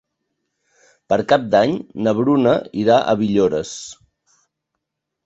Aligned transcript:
Per 1.11 1.19
Cap 1.33 1.43
d'Any 1.55 1.75
na 2.07 2.13
Bruna 2.21 2.53
irà 2.85 2.97
a 2.97 3.15
Villores. 3.21 3.75